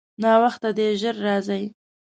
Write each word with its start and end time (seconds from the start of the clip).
ناوخته 0.21 0.69
دی، 0.77 0.87
ژر 1.01 1.15
راځئ. 1.25 1.63